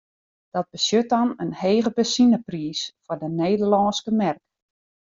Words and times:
Dat 0.51 0.67
betsjut 0.71 1.09
dan 1.13 1.27
in 1.43 1.51
hege 1.63 1.89
benzinepriis 1.97 2.81
foar 3.03 3.19
de 3.23 3.29
Nederlânske 3.41 4.11
merk. 4.21 4.43